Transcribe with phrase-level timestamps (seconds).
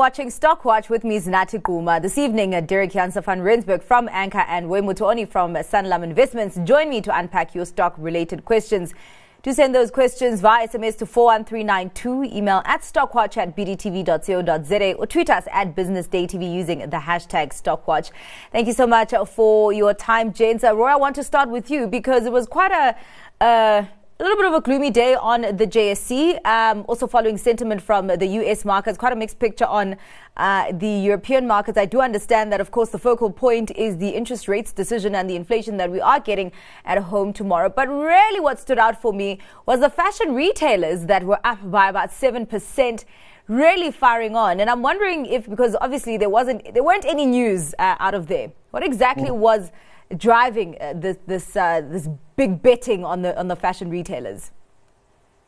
[0.00, 2.00] watching Stockwatch with me, Zanathi Kuma.
[2.00, 6.58] This evening, uh, Deryck Janse van Rensburg from Anchor and Roy Mutooni from Sanlam Investments
[6.64, 8.94] join me to unpack your stock-related questions.
[9.42, 15.28] To send those questions via SMS to 41392, email at stockwatch at bdtv.co.za or tweet
[15.28, 18.10] us at businessdaytv using the hashtag Stockwatch.
[18.52, 20.64] Thank you so much for your time, James.
[20.64, 22.96] Uh, Roy, I want to start with you because it was quite a...
[23.44, 23.84] Uh,
[24.20, 28.08] a little bit of a gloomy day on the JSE, um, also following sentiment from
[28.08, 28.98] the US markets.
[28.98, 29.96] Quite a mixed picture on
[30.36, 31.78] uh, the European markets.
[31.78, 35.30] I do understand that, of course, the focal point is the interest rates decision and
[35.30, 36.52] the inflation that we are getting
[36.84, 37.70] at home tomorrow.
[37.74, 41.88] But really, what stood out for me was the fashion retailers that were up by
[41.88, 43.04] about 7%
[43.48, 44.60] really firing on.
[44.60, 48.26] And I'm wondering if, because obviously there wasn't, there weren't any news uh, out of
[48.26, 48.52] there.
[48.70, 49.36] What exactly mm.
[49.36, 49.72] was
[50.16, 54.50] driving uh, this this uh, this big betting on the on the fashion retailers?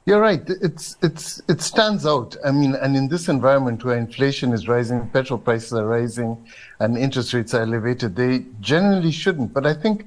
[0.04, 0.42] You're right.
[0.48, 2.36] It's it's it stands out.
[2.44, 6.44] I mean, and in this environment where inflation is rising, petrol prices are rising,
[6.80, 9.52] and interest rates are elevated, they generally shouldn't.
[9.52, 10.06] But I think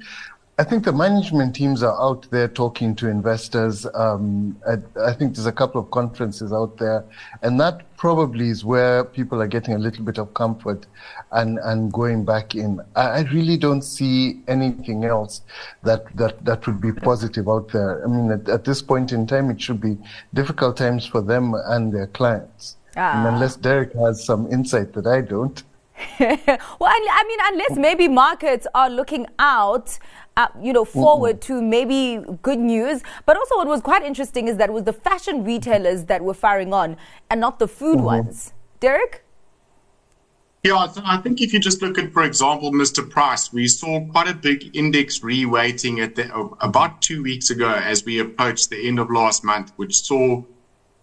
[0.58, 3.86] I think the management teams are out there talking to investors.
[3.94, 7.04] Um, I, I, think there's a couple of conferences out there,
[7.42, 10.86] and that probably is where people are getting a little bit of comfort
[11.32, 12.80] and, and going back in.
[12.96, 15.42] I, I really don't see anything else
[15.82, 18.06] that, that, that would be positive out there.
[18.06, 19.98] I mean, at, at this point in time, it should be
[20.36, 22.76] difficult times for them and their clients.
[22.96, 23.18] Ah.
[23.18, 25.64] And unless Deryck has some insight that I don't.
[26.20, 26.38] well,
[26.82, 29.98] I mean, unless maybe markets are looking out
[30.38, 31.54] uh, you know, forward mm-hmm.
[31.54, 33.02] to maybe good news.
[33.26, 36.34] But also, what was quite interesting is that it was the fashion retailers that were
[36.34, 36.98] firing on
[37.30, 38.06] and not the food mm-hmm.
[38.06, 38.54] ones.
[38.82, 39.20] Deryck?
[40.64, 43.08] Yeah, so I think if you just look at, for example, Mr.
[43.08, 48.04] Price, we saw quite a big index reweighting at the, about two weeks ago as
[48.04, 50.44] we approached the end of last month, which saw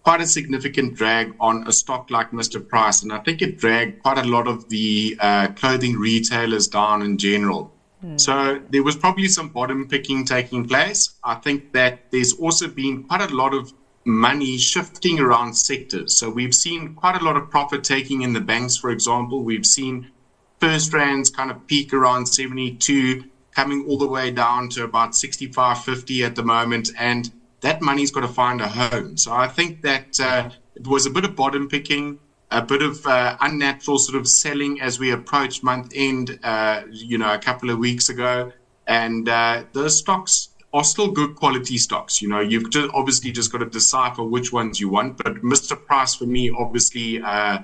[0.03, 2.65] quite a significant drag on a stock like Mr.
[2.65, 3.03] Price.
[3.03, 7.17] And I think it dragged quite a lot of the uh, clothing retailers down in
[7.17, 7.73] general.
[8.01, 8.17] Hmm.
[8.17, 11.15] So there was probably some bottom picking taking place.
[11.23, 13.73] I think that there's also been quite a lot of
[14.05, 16.17] money shifting around sectors.
[16.17, 19.43] So we've seen quite a lot of profit taking in the banks, for example.
[19.43, 20.11] We've seen
[20.59, 26.35] FirstRands kind of peak around 72, coming all the way down to about 65.50 at
[26.35, 26.89] the moment.
[26.97, 27.31] And
[27.63, 29.17] that money's got to find a home.
[29.17, 32.19] So I think that uh, it was a bit of bottom picking
[32.51, 37.17] a bit of uh, unnatural sort of selling as we approached month end, uh, you
[37.17, 38.51] know, a couple of weeks ago.
[38.85, 42.21] And uh, those stocks are still good quality stocks.
[42.21, 45.17] You know, you've just obviously just got to decipher which ones you want.
[45.17, 45.83] But Mr.
[45.83, 47.59] Price, for me, obviously, uh,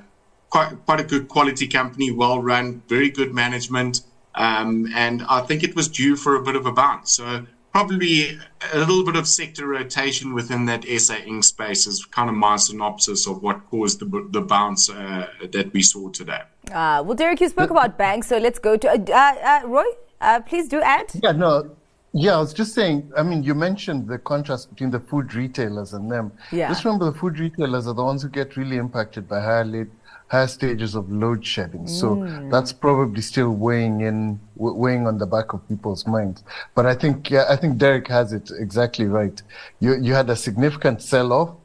[0.49, 4.01] quite, quite a good quality company, well run, very good management.
[4.33, 7.11] Um, and I think it was due for a bit of a bounce.
[7.11, 7.45] So
[7.79, 8.37] probably
[8.73, 11.45] a little bit of sector rotation within that SA Inc.
[11.45, 15.81] space is kind of my synopsis of what caused the, the bounce uh, that we
[15.81, 16.41] saw today.
[16.73, 19.85] Uh, well, Deryck, you spoke about banks, so let's go to uh, uh, Roy.
[20.19, 21.07] Uh, please do add.
[21.23, 21.71] Yeah, no.
[22.11, 23.13] Yeah, I was just saying.
[23.15, 26.33] I mean, you mentioned the contrast between the food retailers and them.
[26.51, 26.67] Yeah.
[26.67, 29.91] Just remember, the food retailers are the ones who get really impacted by higher late
[30.29, 31.87] higher stages of load shedding.
[31.87, 32.51] So mm.
[32.51, 36.43] that's probably still weighing in, weighing on the back of people's minds.
[36.75, 39.41] But I think, yeah, I think Deryck has it exactly right.
[39.79, 41.55] You, you had a significant sell off.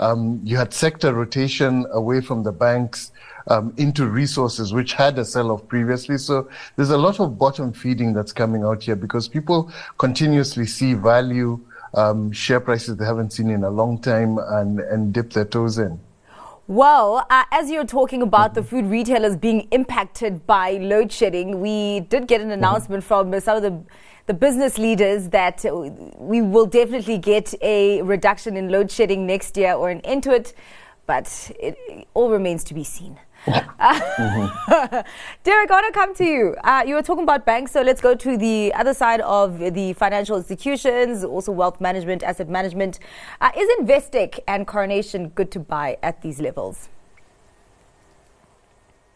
[0.00, 3.12] Um, you had sector rotation away from the banks.
[3.46, 6.16] Um, into resources which had a sell-off previously.
[6.16, 10.94] So there's a lot of bottom feeding that's coming out here because people continuously see
[10.94, 11.60] value
[11.92, 15.76] um, share prices they haven't seen in a long time and, and dip their toes
[15.76, 16.00] in.
[16.66, 22.00] Well, uh, as you're talking about the food retailers being impacted by load shedding, we
[22.00, 22.54] did get an mm-hmm.
[22.54, 23.78] announcement from some of the,
[24.24, 25.62] the business leaders that
[26.16, 30.30] we will definitely get a reduction in load shedding next year or an end to
[30.30, 30.54] it,
[31.06, 34.96] but it, it all remains to be seen mm-hmm.
[35.44, 36.56] Deryck, I want to come to you.
[36.64, 39.92] Uh, you were talking about banks, so let's go to the other side of the
[39.94, 42.98] financial institutions, also wealth management, asset management.
[43.40, 46.88] Uh, is Investec and Coronation good to buy at these levels?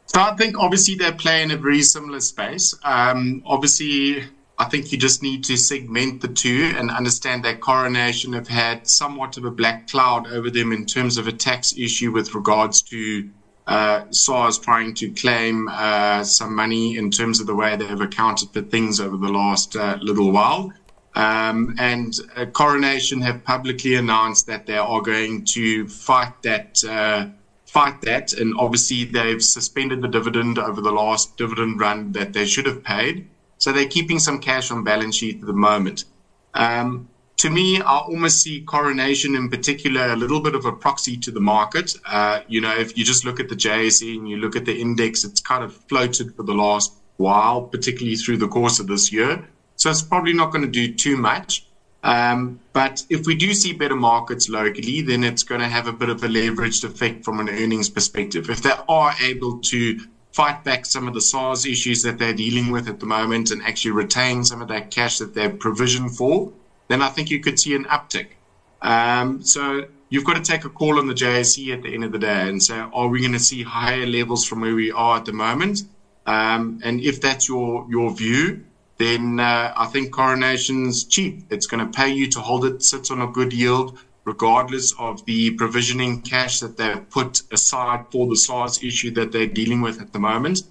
[0.07, 2.75] So I think obviously they play in a very similar space.
[2.83, 4.25] Um, obviously,
[4.59, 8.89] I think you just need to segment the two and understand that Coronation have had
[8.89, 12.83] somewhat of a black cloud over them in terms of a tax issue with regards
[12.83, 13.31] to
[13.69, 18.51] uh, SARS trying to claim uh, some money in terms of the way they've accounted
[18.51, 20.73] for things over the last uh, little while.
[21.15, 26.83] Um, and uh, Coronation have publicly announced that they are going to fight that.
[26.83, 27.29] Uh,
[27.67, 32.47] fight that, and obviously they've suspended the dividend over the last dividend run that they
[32.47, 33.29] should have paid.
[33.59, 36.07] So they're keeping some cash on balance sheet at the moment.
[36.55, 41.17] Um, to me, I almost see coronation in particular a little bit of a proxy
[41.19, 41.95] to the market.
[42.05, 44.79] Uh, you know, if you just look at the JSE and you look at the
[44.79, 49.13] index, it's kind of floated for the last while, particularly through the course of this
[49.13, 49.49] year.
[49.77, 51.65] So it's probably not going to do too much.
[52.03, 55.93] Um, but if we do see better markets locally, then it's going to have a
[55.93, 58.51] bit of a leveraged effect from an earnings perspective.
[58.51, 60.01] If they are able to
[60.33, 63.63] fight back some of the SARS issues that they're dealing with at the moment and
[63.63, 66.53] actually retain some of that cash that they've provisioned for,
[66.89, 68.29] then I think you could see an uptick.
[68.83, 72.13] Um, so you've got to take a call on the JSE at the end of
[72.13, 75.19] the day and say, are we going to see higher levels from where we are
[75.19, 75.83] at the moment?
[76.27, 78.65] Um, and if that's your your view,
[78.99, 81.45] then uh, I think coronation's cheap.
[81.51, 85.25] It's going to pay you to hold it, sits on a good yield, regardless of
[85.25, 90.01] the provisioning cash that they've put aside for the SARS issue that they're dealing with
[90.03, 90.63] at the moment.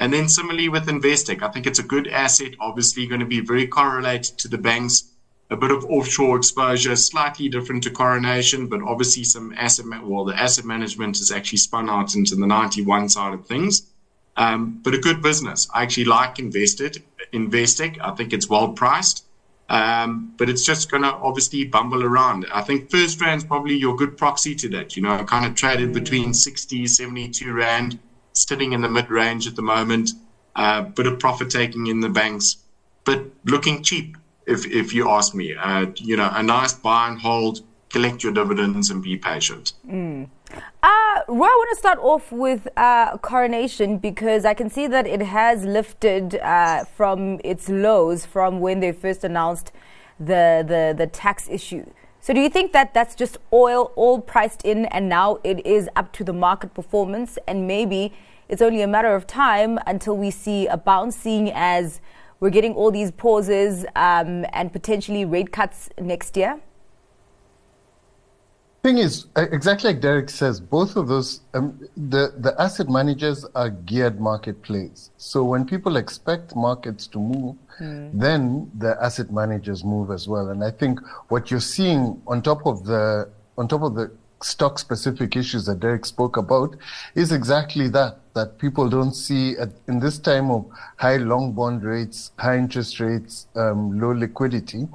[0.00, 3.40] And then similarly with Investec, I think it's a good asset, obviously going to be
[3.40, 5.04] very correlated to the banks
[5.54, 10.34] a bit of offshore exposure, slightly different to Coronation, but obviously some asset, well, the
[10.34, 13.86] asset management is actually spun out into the Ninety One side of things.
[14.36, 15.68] Um, but a good business.
[15.72, 17.98] I actually like Invested, Investec.
[18.02, 19.24] I think it's well priced.
[19.68, 22.46] Um, but it's just going to obviously bumble around.
[22.52, 24.96] I think FirstRand's probably your good proxy to that.
[24.96, 28.00] You know, kind of traded between 60, 72 Rand,
[28.32, 30.10] sitting in the mid range at the moment,
[30.56, 32.56] a uh, bit of profit taking in the banks,
[33.04, 34.16] but looking cheap
[34.46, 35.54] if if you ask me.
[35.54, 39.72] Uh, you know, a nice buy and hold, collect your dividends, and be patient.
[39.88, 40.28] Mm.
[40.82, 45.06] Uh, Roy, I want to start off with uh, Coronation because I can see that
[45.06, 49.72] it has lifted uh, from its lows from when they first announced
[50.20, 51.84] the, the, the tax issue.
[52.20, 55.88] So, do you think that that's just oil all priced in and now it is
[55.96, 58.12] up to the market performance and maybe
[58.48, 62.00] it's only a matter of time until we see a bounce, seeing as
[62.40, 66.60] we're getting all these pauses um, and potentially rate cuts next year?
[68.82, 73.70] Thing is, exactly like Deryck says, both of those, um, the, the asset managers are
[73.70, 75.10] geared market plays.
[75.16, 78.10] So when people expect markets to move, mm.
[78.12, 80.50] then the asset managers move as well.
[80.50, 84.10] And I think what you're seeing on top of the, on top of the
[84.42, 86.76] stock specific issues that Deryck spoke about
[87.14, 90.66] is exactly that, that people don't see at, in this time of
[90.96, 94.88] high long bond rates, high interest rates, um, low liquidity,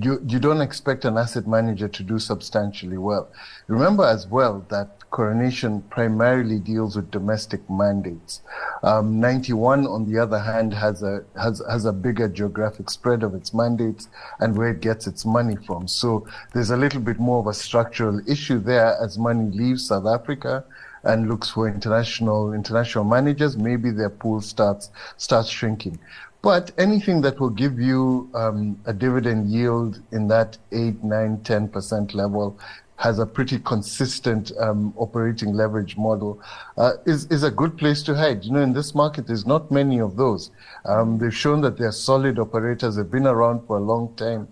[0.00, 3.28] you, you don't expect an asset manager to do substantially well.
[3.66, 8.42] Remember as well that Coronation primarily deals with domestic mandates.
[8.82, 13.22] Um, Ninety One, on the other hand, has a has has a bigger geographic spread
[13.22, 14.08] of its mandates
[14.40, 15.86] and where it gets its money from.
[15.86, 20.06] So there's a little bit more of a structural issue there as money leaves South
[20.06, 20.64] Africa
[21.04, 23.56] and looks for international international managers.
[23.56, 25.98] Maybe their pool starts starts shrinking.
[26.42, 32.12] But anything that will give you um, a dividend yield in that 8, 9, 10%
[32.12, 32.58] level
[32.96, 36.40] has a pretty consistent um, operating leverage model
[36.76, 38.44] uh, is, is a good place to hide.
[38.44, 40.50] You know, in this market, there's not many of those.
[40.84, 42.96] Um, they've shown that they're solid operators.
[42.96, 44.46] They've been around for a long time.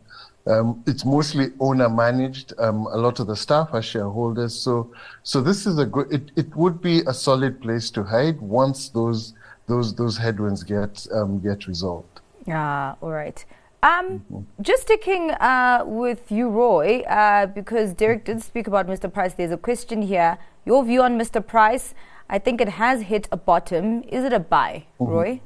[0.46, 2.52] Um, it's mostly owner managed.
[2.58, 4.54] Um, a lot of the staff are shareholders.
[4.54, 4.92] So,
[5.22, 8.88] so this is a good, it, it would be a solid place to hide once
[8.88, 9.34] those
[9.68, 12.20] those those headwinds get um, get resolved.
[12.48, 13.44] Ah, all right.
[13.84, 14.62] Um, mm-hmm.
[14.62, 19.12] Just sticking uh, with you, Roy, uh, because Deryck did speak about Mr.
[19.12, 19.34] Price.
[19.34, 20.38] There's a question here.
[20.64, 21.44] Your view on Mr.
[21.44, 21.94] Price?
[22.31, 24.02] I think it has hit a bottom.
[24.05, 25.12] Is it a buy, mm-hmm.
[25.12, 25.40] Roy?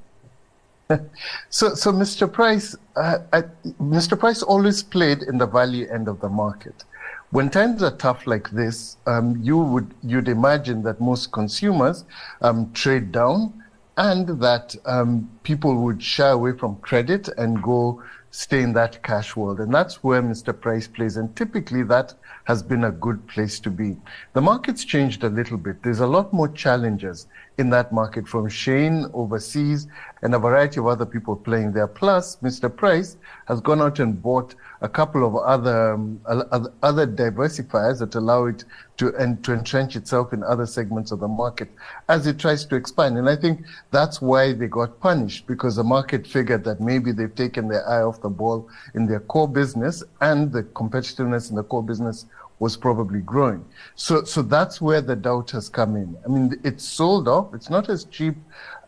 [1.51, 2.31] So, so Mr.
[2.31, 3.43] Price, uh, I,
[3.81, 4.19] Mr.
[4.19, 6.85] Price always played in the value end of the market.
[7.31, 12.05] When times are tough like this, um, you would you'd imagine that most consumers
[12.41, 13.65] um, trade down
[13.97, 19.35] and that um, people would shy away from credit and go stay in that cash
[19.35, 19.61] world.
[19.61, 20.59] And that's where Mr.
[20.59, 21.17] Price plays.
[21.17, 22.15] And typically that
[22.45, 23.97] has been a good place to be.
[24.35, 25.83] The market's changed a little bit.
[25.83, 27.27] There's a lot more challenges
[27.59, 29.87] in that market from Shein overseas
[30.23, 31.87] and a variety of other people playing there.
[31.87, 32.75] Plus, Mr.
[32.75, 38.45] Price has gone out and bought a couple of other um, other diversifiers that allow
[38.45, 38.65] it
[38.99, 41.71] to and to entrench itself in other segments of the market
[42.09, 43.17] as it tries to expand.
[43.17, 47.35] And I think that's why they got punished because the market figured that maybe they've
[47.35, 51.65] taken their eye off the ball in their core business and the competitiveness in the
[51.65, 52.27] core business
[52.59, 53.65] was probably growing.
[53.95, 56.17] So, so that's where the doubt has come in.
[56.25, 57.55] I mean, it's sold off.
[57.55, 58.37] It's not as cheap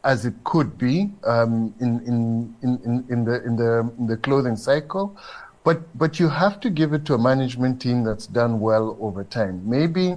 [0.05, 4.57] as it could be um, in, in, in, in, the, in, the, in the clothing
[4.57, 5.17] cycle.
[5.65, 9.23] But, but you have to give it to a management team that's done well over
[9.25, 9.69] time.
[9.69, 10.17] Maybe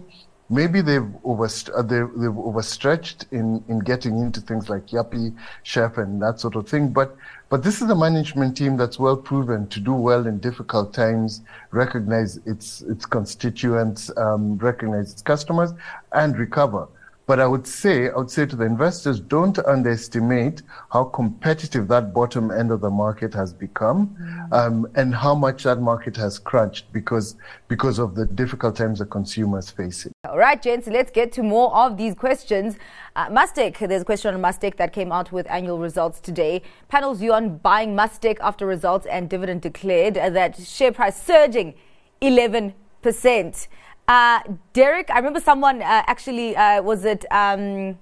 [0.51, 5.97] maybe they've, overst- uh, they've, they've overstretched in, in getting into things like Yuppiechef Chef
[5.97, 6.89] and that sort of thing.
[6.89, 7.15] But,
[7.49, 11.41] but this is a management team that's well proven to do well in difficult times,
[11.71, 15.71] recognize its, its constituents, um, recognize its customers,
[16.11, 16.87] and recover.
[17.31, 22.13] But I would say, I would say to the investors, don't underestimate how competitive that
[22.13, 24.51] bottom end of the market has become, mm.
[24.51, 27.37] um, and how much that market has crunched because
[27.69, 30.11] because of the difficult times the consumers facing.
[30.27, 32.75] All right, gents, let's get to more of these questions.
[33.15, 36.61] Uh, Mustek, there's a question on Mustek that came out with annual results today.
[36.89, 41.75] Panel's view on buying Mustek after results and dividend declared uh, that share price surging
[42.19, 43.67] 11 percent.
[44.07, 44.41] Uh,
[44.73, 47.25] Deryck, I remember someone uh, actually uh, was it.
[47.31, 47.99] Um,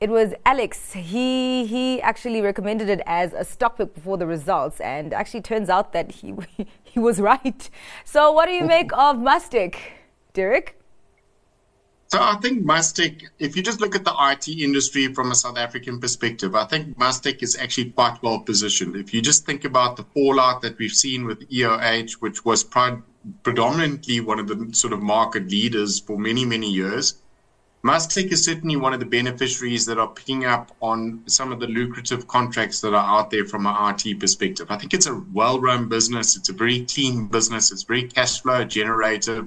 [0.00, 0.92] it was Alex.
[0.92, 5.68] He he actually recommended it as a stock pick before the results, and actually turns
[5.68, 6.34] out that he
[6.84, 7.68] he was right.
[8.04, 9.76] So, what do you make of Mustek,
[10.34, 10.77] Deryck?
[12.08, 15.58] So I think Mustek, if you just look at the IT industry from a South
[15.58, 18.96] African perspective, I think Mustek is actually quite well positioned.
[18.96, 22.64] If you just think about the fallout that we've seen with EOH, which was
[23.42, 27.20] predominantly one of the sort of market leaders for many, many years,
[27.84, 31.66] Mustek is certainly one of the beneficiaries that are picking up on some of the
[31.66, 34.66] lucrative contracts that are out there from an IT perspective.
[34.70, 38.40] I think it's a well run business, it's a very clean business, it's very cash
[38.40, 39.46] flow generative.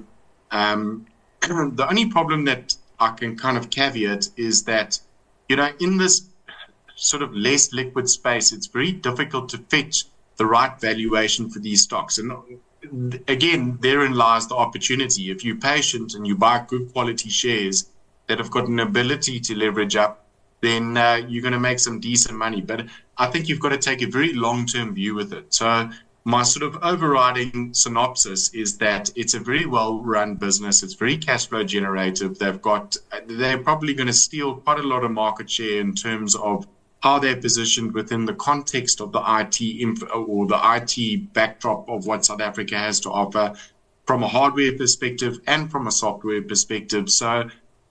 [0.52, 1.06] Um,
[1.76, 5.00] the only problem that I can kind of caveat is that,
[5.48, 6.22] you know, in this
[6.96, 10.04] sort of less liquid space, it's very difficult to fetch
[10.36, 12.18] the right valuation for these stocks.
[12.18, 12.32] And
[13.28, 15.30] again, therein lies the opportunity.
[15.30, 17.90] If you're patient and you buy good quality shares
[18.28, 20.26] that have got an ability to leverage up,
[20.60, 22.60] then uh, you're going to make some decent money.
[22.60, 22.86] But
[23.18, 25.52] I think you've got to take a very long term view with it.
[25.52, 25.90] So
[26.24, 30.82] my sort of overriding synopsis is that it's a very well run business.
[30.82, 32.38] It's very cash flow generative.
[32.38, 36.36] They've got, they're probably going to steal quite a lot of market share in terms
[36.36, 36.66] of
[37.02, 42.06] how they're positioned within the context of the IT inf- or the IT backdrop of
[42.06, 43.54] what South Africa has to offer
[44.06, 47.10] from a hardware perspective and from a software perspective.
[47.10, 47.50] So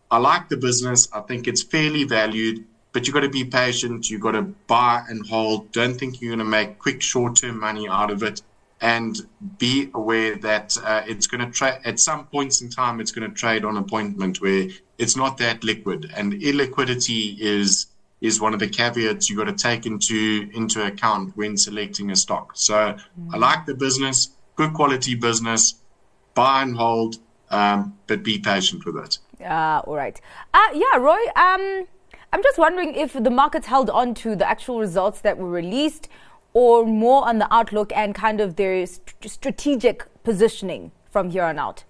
[0.09, 1.09] I like the business.
[1.11, 4.09] I think it's fairly valued but you've got to be patient.
[4.09, 5.71] You've got to buy and hold.
[5.71, 8.41] Don't think you're going to make quick short term money out of it.
[8.83, 9.15] And
[9.59, 13.29] be aware that uh, it's going to trade at some points in time, it's going
[13.29, 16.11] to trade on appointment where it's not that liquid.
[16.15, 17.87] And illiquidity is
[18.21, 22.15] is one of the caveats you've got to take into into account when selecting a
[22.15, 22.51] stock.
[22.55, 23.35] So mm-hmm.
[23.35, 25.75] I like the business, good quality business,
[26.33, 27.17] buy and hold,
[27.51, 29.19] um, but be patient with it.
[29.45, 30.19] Uh, all right.
[30.53, 31.19] Uh, yeah, Roy.
[31.35, 31.87] Um,
[32.33, 36.07] I'm just wondering if the markets held on to the actual results that were released
[36.53, 41.59] or more on the outlook and kind of their st- strategic positioning from here on
[41.59, 41.83] out.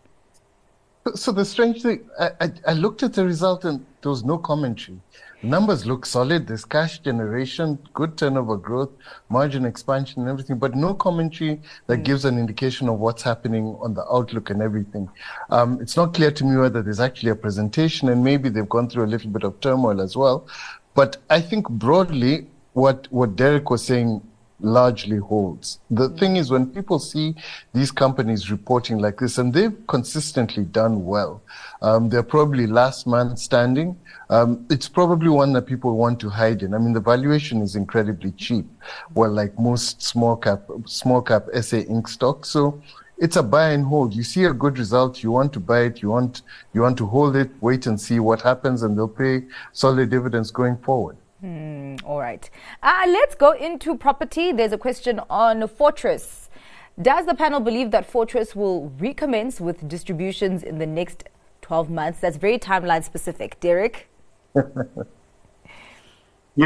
[1.16, 4.38] So the strange thing, I, I, I looked at the result and there was no
[4.38, 5.00] commentary
[5.44, 6.48] numbers look solid.
[6.48, 8.92] There's cash generation, good turnover growth,
[9.30, 12.04] margin expansion, and everything, but no commentary that mm.
[12.04, 15.10] gives an indication of what's happening on the outlook and everything.
[15.50, 18.90] Um, it's not clear to me whether there's actually a presentation, and maybe they've gone
[18.90, 20.48] through a little bit of turmoil as well.
[20.94, 24.22] But I think broadly, what what Deryck was saying
[24.62, 25.80] largely holds.
[25.90, 26.20] The mm.
[26.20, 27.36] thing is, when people see
[27.74, 31.42] these companies reporting like this, and they've consistently done well,
[31.82, 33.98] um, they're probably last man standing.
[34.30, 36.74] Um, it's probably one that people want to hide in.
[36.74, 38.66] I mean, the valuation is incredibly cheap.
[39.14, 42.08] Well, like most small cap, small cap SA Inc.
[42.08, 42.50] stocks.
[42.50, 42.82] So
[43.22, 44.16] it's a buy and hold.
[44.16, 46.42] You see a good result, you want to buy it, you want,
[46.74, 50.50] you want to hold it, wait and see what happens, and they'll pay solid dividends
[50.50, 51.18] going forward.
[51.42, 52.48] Hmm, all right.
[52.84, 54.52] Uh, let's go into property.
[54.52, 56.50] There's a question on Fortress.
[57.02, 61.24] Does the panel believe that Fortress will recommence with distributions in the next
[61.62, 62.20] 12 months?
[62.20, 63.60] That's very timeline specific.
[63.60, 64.04] Deryck?
[64.56, 64.68] you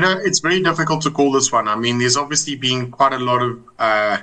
[0.02, 1.70] know, it's very difficult to call this one.
[1.70, 4.18] I mean, there's obviously been quite a lot of uh,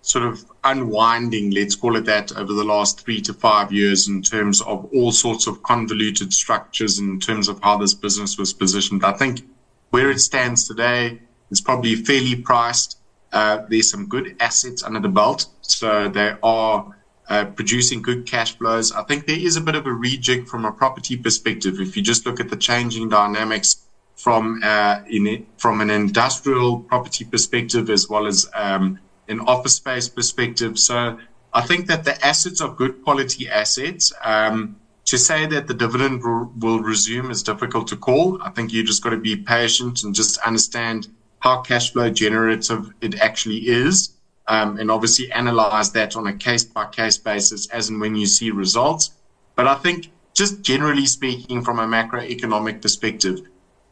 [0.00, 4.22] sort of unwinding, let's call it that, over the last three to five years in
[4.22, 9.04] terms of all sorts of convoluted structures in terms of how this business was positioned.
[9.04, 9.42] I think
[9.90, 11.20] where it stands today
[11.50, 12.98] is probably fairly priced.
[13.32, 16.96] Uh, there's some good assets under the belt, so they are
[17.28, 18.90] uh, producing good cash flows.
[18.92, 21.80] I think there is a bit of a rejig from a property perspective.
[21.80, 23.76] If you just look at the changing dynamics
[24.16, 30.08] from uh, in, from an industrial property perspective as well as um, an office space
[30.08, 30.78] perspective.
[30.78, 31.18] So
[31.52, 34.12] I think that the assets are good quality assets.
[34.22, 34.76] Um,
[35.10, 38.40] to say that the dividend will, resume is difficult to call.
[38.42, 41.08] I think you just got to be patient and just understand
[41.40, 44.10] how cash flow generative it actually is.
[44.46, 48.26] Um, and obviously analyze that on a case by case basis as and when you
[48.26, 49.10] see results.
[49.56, 53.40] But I think just generally speaking, from a macroeconomic perspective,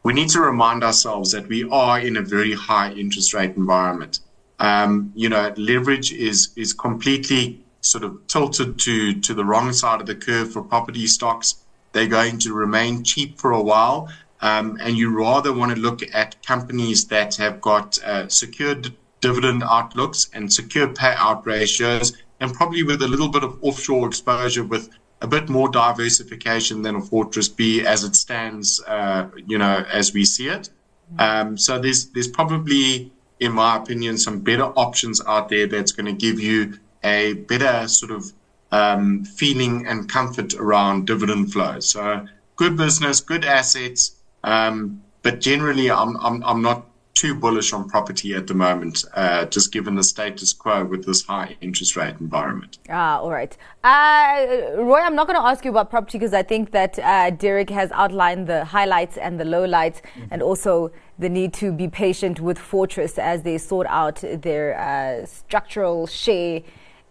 [0.04, 4.20] we need to remind ourselves that we are in a very high interest rate environment.
[4.60, 10.00] Um, you know, leverage is is completely sort of tilted to to the wrong side
[10.00, 11.56] of the curve for property stocks.
[11.92, 14.08] They're going to remain cheap for a while,
[14.40, 19.62] um, and you rather want to look at companies that have got uh, secured dividend
[19.64, 24.90] outlooks and secure payout ratios, and probably with a little bit of offshore exposure with
[25.20, 30.12] a bit more diversification than a Fortress B as it stands, uh, you know, as
[30.12, 30.70] we see it.
[31.18, 36.06] Um, so there's there's probably, in my opinion, some better options out there that's going
[36.06, 38.32] to give you a better sort of
[38.70, 41.80] um, feeling and comfort around dividend flow.
[41.80, 47.88] So good business, good assets, um, but generally, I'm I'm I'm not too bullish on
[47.88, 52.14] property at the moment, uh, just given the status quo with this high interest rate
[52.20, 52.78] environment.
[52.88, 53.56] Ah, all right.
[53.82, 54.46] Uh,
[54.76, 57.70] Roy, I'm not going to ask you about property because I think that uh, Deryck
[57.70, 60.28] has outlined the highlights and the lowlights mm-hmm.
[60.30, 65.26] and also the need to be patient with Fortress as they sort out their uh,
[65.26, 66.62] structural share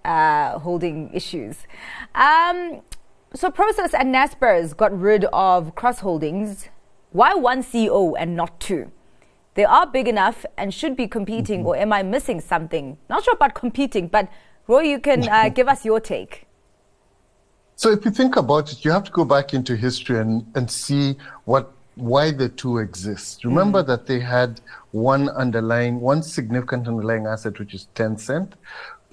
[0.08, 1.58] uh, holding issues.
[2.16, 2.82] Um,
[3.34, 6.70] so, Prosus and Naspers got rid of cross holdings.
[7.12, 8.92] Why one CEO and not two?
[9.56, 11.68] They are big enough and should be competing, mm-hmm.
[11.68, 12.98] or am I missing something?
[13.10, 14.30] Not sure about competing, but
[14.68, 16.46] Roy, you can uh, give us your take.
[17.76, 20.72] So, if you think about it, you have to go back into history and, and
[20.72, 23.44] see what why the two exist.
[23.44, 24.62] Remember mm that they had
[24.92, 28.54] one underlying, one significant underlying asset, which is Tencent.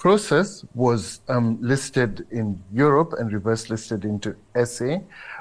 [0.05, 4.99] Prosus was um, listed in Europe and reverse listed into SA.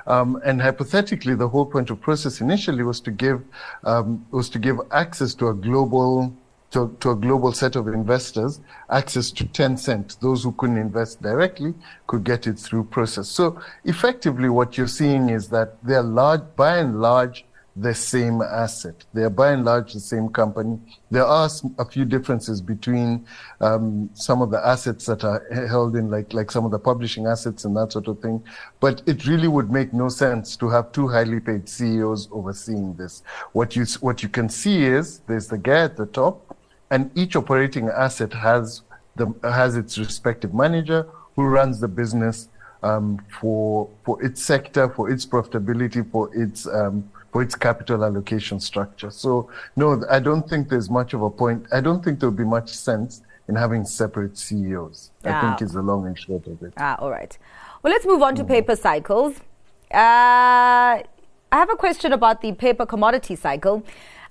[0.07, 3.43] Um, and hypothetically, the whole point of Prosus initially was to give
[3.83, 6.33] um, was to give access to a global
[6.71, 10.17] to, to, a global set of investors access to Tencent.
[10.21, 11.73] Those who couldn't invest directly
[12.07, 13.25] could get it through Prosus.
[13.25, 17.43] So effectively, what you're seeing is that they're large, by and large,
[17.75, 19.03] the same asset.
[19.13, 20.79] They are by and large the same company.
[21.09, 21.49] There are
[21.79, 23.25] a few differences between
[23.61, 27.25] um, some of the assets that are held in, like like some of the publishing
[27.25, 28.43] assets and that sort of thing.
[28.79, 33.23] But it really would make no sense to have two highly paid CEOs overseeing this.
[33.53, 36.55] What you what you can see is there's the guy at the top,
[36.91, 38.83] and each operating asset has
[39.15, 42.49] the has its respective manager who runs the business
[42.83, 48.59] um, for for its sector, for its profitability, for its um, for its capital allocation
[48.59, 49.09] structure.
[49.09, 51.65] So no, I don't think there's much of a point.
[51.73, 55.09] I don't think there'll be much sense in having separate CEOs.
[55.25, 55.29] Ah.
[55.29, 56.73] I think is the long and short of it.
[56.77, 57.35] Ah, all right.
[57.81, 58.47] Well, let's move on to mm.
[58.47, 59.37] paper cycles.
[59.91, 63.83] Uh, I have a question about the paper commodity cycle.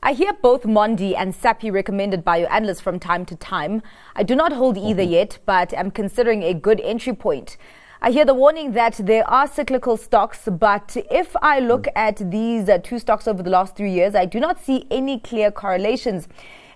[0.04, 3.82] I hear both Mondi and Sappi recommended by your analysts from time to time.
[4.16, 5.12] I do not hold either mm-hmm.
[5.12, 7.56] yet, but am considering a good entry point.
[8.04, 12.68] I hear the warning that there are cyclical stocks, but if I look at these
[12.68, 16.26] uh, two stocks over the last three years, I do not see any clear correlations.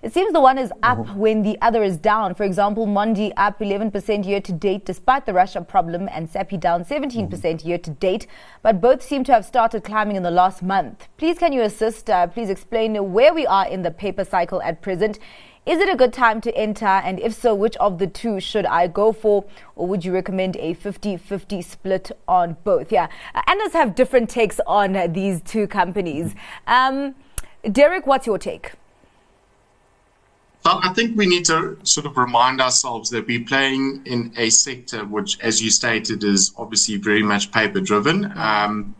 [0.03, 1.17] It seems the one is up mm-hmm.
[1.17, 2.35] when the other is down.
[2.35, 6.85] For example, Mondi up 11% year to date despite the Russia problem, and Sappi down
[6.85, 7.67] 17% mm-hmm.
[7.67, 8.27] year to date.
[8.61, 11.07] But both seem to have started climbing in the last month.
[11.17, 12.09] Please, can you assist?
[12.09, 15.17] Uh, please explain where we are in the paper cycle at present.
[15.65, 16.85] Is it a good time to enter?
[16.85, 19.45] And if so, which of the two should I go for?
[19.75, 22.91] Or would you recommend a 50 50 split on both?
[22.91, 23.07] Yeah.
[23.33, 26.35] Uh, analysts have different takes on uh, these two companies.
[26.67, 27.15] Um,
[27.65, 28.73] Deryck, what's your take?
[30.65, 35.05] I think we need to sort of remind ourselves that we're playing in a sector
[35.05, 38.31] which, as you stated, is obviously very much paper driven.
[38.37, 38.95] Um,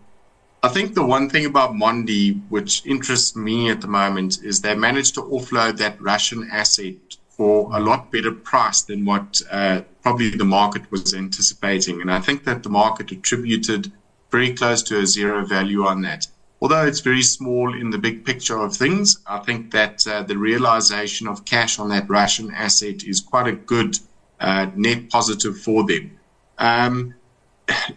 [0.63, 4.75] I think the one thing about Mondi, which interests me at the moment, is they
[4.75, 6.95] managed to offload that Russian asset
[7.29, 12.01] for a lot better price than what uh, probably the market was anticipating.
[12.01, 13.91] And I think that the market attributed
[14.31, 16.27] very close to a zero value on that.
[16.59, 20.37] Although it's very small in the big picture of things, I think that uh, the
[20.37, 23.99] realization of cash on that Russian asset is quite a good
[24.39, 26.17] uh, net positive for them.
[26.57, 27.13] Um,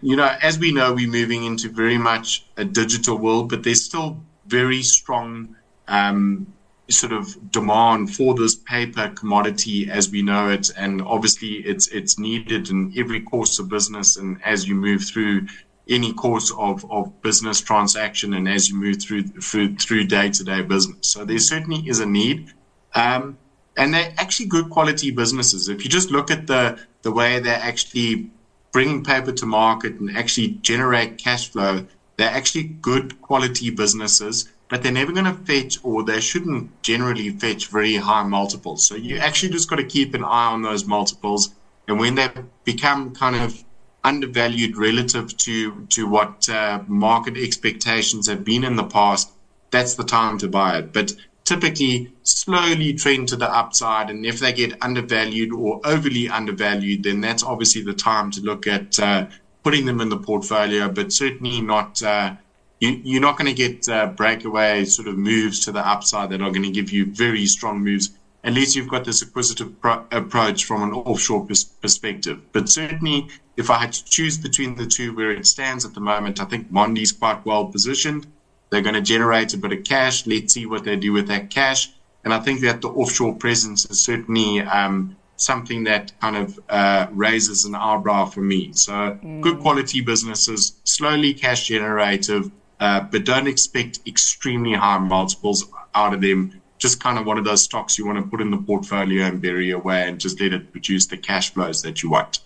[0.02, 3.82] you know, as we know, we're moving into very much a digital world, but there's
[3.82, 5.56] still very strong
[5.88, 6.52] um,
[6.88, 12.18] sort of demand for this paper commodity as we know it, and obviously it's it's
[12.18, 15.46] needed in every course of business, and as you move through
[15.90, 21.08] any course of, of business transaction, and as you move through through, through day-to-day business,
[21.08, 22.52] so there certainly is a need.
[22.94, 23.36] Um,
[23.76, 25.68] and they're actually good quality businesses.
[25.68, 28.30] If you just look at the the way they're actually
[28.72, 34.82] bringing paper to market and actually generate cash flow, they're actually good quality businesses, but
[34.82, 38.86] they're never going to fetch or they shouldn't generally fetch very high multiples.
[38.86, 41.50] So you actually just got to keep an eye on those multiples.
[41.88, 42.28] And when they
[42.64, 43.64] become kind of
[44.04, 49.30] undervalued relative to to what uh, market expectations have been in the past,
[49.70, 50.92] that's the time to buy it.
[50.92, 51.12] But
[51.50, 54.08] typically slowly trend to the upside.
[54.08, 58.68] And if they get undervalued or overly undervalued, then that's obviously the time to look
[58.68, 59.26] at uh,
[59.64, 62.02] putting them in the portfolio, but certainly not.
[62.02, 62.36] Uh,
[62.78, 66.40] you, are not going to get uh, breakaway sort of moves to the upside that
[66.40, 68.10] are going to give you very strong moves
[68.42, 72.40] unless you've got this acquisitive pro- approach from an offshore pers- perspective.
[72.52, 73.28] But certainly,
[73.60, 76.46] if I had to choose between the two where it stands at the moment, I
[76.46, 78.26] think Mondi's quite well positioned.
[78.70, 80.26] They're going to generate a bit of cash.
[80.26, 81.92] Let's see what they do with that cash.
[82.24, 87.06] And I think that the offshore presence is certainly um, something that kind of uh,
[87.12, 88.72] raises an eyebrow for me.
[88.72, 89.40] So mm.
[89.40, 96.20] good quality businesses, slowly cash generative, uh, but don't expect extremely high multiples out of
[96.20, 96.60] them.
[96.78, 99.42] Just kind of one of those stocks you want to put in the portfolio and
[99.42, 102.40] bury away and just let it produce the cash flows that you want.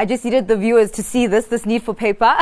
[0.00, 2.34] I just needed the viewers to see this, this need for paper.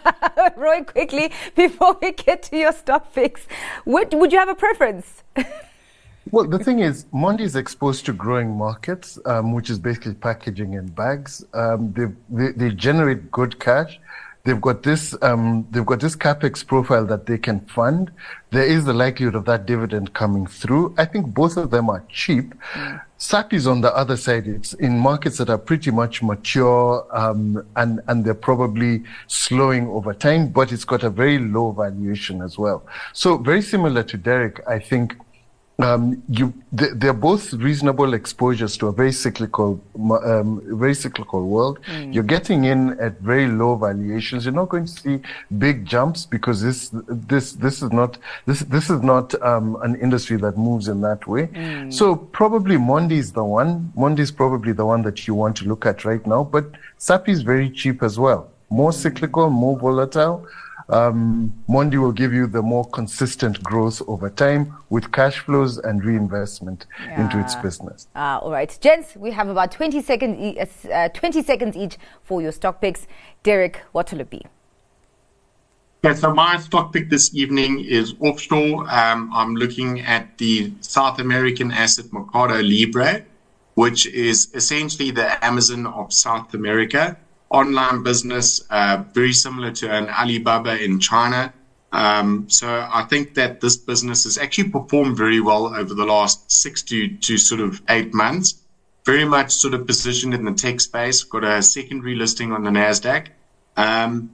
[0.56, 3.46] Roy, quickly, before we get to your stock picks,
[3.84, 5.22] would, would you have a preference?
[6.30, 10.76] well, the thing is, Mondi is exposed to growing markets, um, which is basically packaging
[10.76, 11.44] and bags.
[11.52, 14.00] Um, they, they, they generate good cash
[14.44, 18.12] they've got this um, they've got this capex profile that they can fund.
[18.50, 20.94] There is the likelihood of that dividend coming through.
[20.96, 22.54] I think both of them are cheap.
[23.18, 24.46] Sappi is on the other side.
[24.46, 30.12] It's in markets that are pretty much mature um, and and they're probably slowing over
[30.12, 32.86] time, but it's got a very low valuation as well.
[33.12, 35.16] So very similar to Deryck, I think
[35.78, 39.80] um, you they're both reasonable exposures to a very cyclical
[40.24, 42.14] um, very cyclical world mm.
[42.14, 45.20] you're getting in at very low valuations you're not going to see
[45.58, 50.36] big jumps because this this this is not this this is not um, an industry
[50.36, 51.92] that moves in that way mm.
[51.92, 55.64] so probably Mondi is the one Mondi is probably the one that you want to
[55.64, 56.66] look at right now but
[56.98, 58.94] Sappi is very cheap as well more mm.
[58.94, 60.46] cyclical more volatile
[60.88, 66.04] um, Mondi will give you the more consistent growth over time with cash flows and
[66.04, 67.24] reinvestment yeah.
[67.24, 68.08] into its business.
[68.14, 72.42] Uh, all right, gents, we have about 20 seconds, e- uh, 20 seconds each for
[72.42, 73.06] your stock picks.
[73.42, 74.42] Deryck, what will it be?
[76.02, 78.86] Yeah, so my stock pick this evening is offshore.
[78.90, 83.24] Um, I'm looking at the South American asset Mercado Libre,
[83.72, 87.16] which is essentially the Amazon of South America
[87.54, 91.52] online business, uh, very similar to an Alibaba in China.
[91.92, 96.50] Um, so I think that this business has actually performed very well over the last
[96.50, 98.54] six to, to sort of eight months.
[99.06, 102.70] Very much sort of positioned in the tech space, got a secondary listing on the
[102.70, 103.28] NASDAQ.
[103.76, 104.30] Um,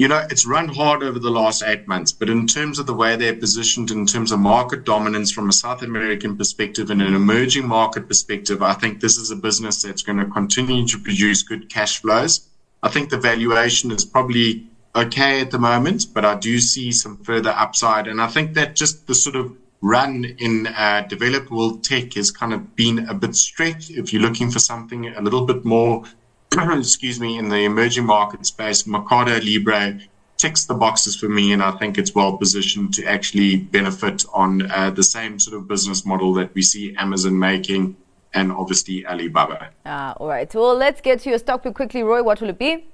[0.00, 2.94] you know, it's run hard over the last eight months, but in terms of the
[2.94, 7.14] way they're positioned in terms of market dominance from a South American perspective and an
[7.14, 11.42] emerging market perspective, I think this is a business that's going to continue to produce
[11.42, 12.48] good cash flows.
[12.82, 17.18] I think the valuation is probably okay at the moment, but I do see some
[17.18, 18.08] further upside.
[18.08, 22.30] And I think that just the sort of run in uh, developed world tech has
[22.30, 23.90] kind of been a bit stretched.
[23.90, 26.04] If you're looking for something a little bit more
[26.78, 30.00] excuse me, in the emerging market space, Mercado Libre
[30.36, 34.70] ticks the boxes for me, and I think it's well positioned to actually benefit on
[34.70, 37.96] uh, the same sort of business model that we see Amazon making
[38.32, 39.70] and obviously Alibaba.
[39.84, 40.52] Ah, all right.
[40.54, 42.22] Well, let's get to your stock pick quickly, Roy.
[42.22, 42.86] What will it be?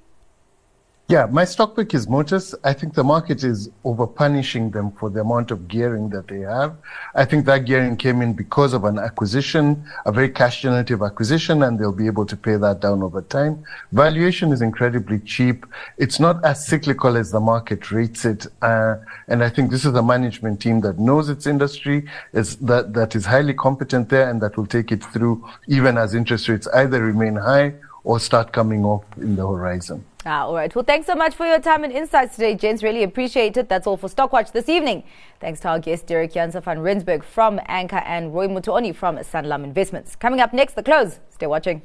[1.09, 2.53] Yeah, my stock pick is Motus.
[2.65, 6.41] I think the market is over punishing them for the amount of gearing that they
[6.41, 6.75] have.
[7.15, 11.63] I think that gearing came in because of an acquisition, a very cash generative acquisition,
[11.63, 13.63] and they'll be able to pay that down over time.
[13.93, 15.65] Valuation is incredibly cheap.
[15.97, 18.45] It's not as cyclical as the market rates it.
[18.61, 18.97] Uh,
[19.29, 23.15] and I think this is a management team that knows its industry, is that, that
[23.15, 27.01] is highly competent there and that will take it through even as interest rates either
[27.01, 30.03] remain high or start coming off in the horizon.
[30.29, 30.75] Ah, all right.
[30.75, 32.83] Well, thanks so much for your time and insights today, gents.
[32.83, 33.69] Really appreciate it.
[33.69, 35.03] That's all for Stockwatch this evening.
[35.39, 39.63] Thanks to our guests, Deryck Janse van Rensburg from Anchor and Roy Mutooni from Sanlam
[39.63, 40.17] Investments.
[40.17, 41.21] Coming up next, the close.
[41.29, 41.81] Stay watching.